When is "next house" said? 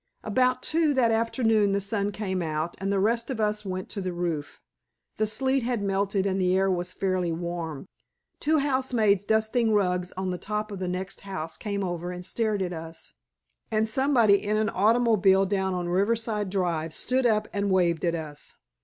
10.87-11.55